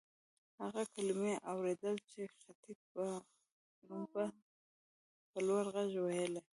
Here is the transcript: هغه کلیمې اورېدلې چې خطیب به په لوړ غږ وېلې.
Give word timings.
هغه 0.61 0.81
کلیمې 0.93 1.33
اورېدلې 1.51 2.03
چې 2.11 2.21
خطیب 2.41 2.79
به 4.09 4.21
په 5.31 5.39
لوړ 5.47 5.63
غږ 5.75 5.91
وېلې. 6.03 6.41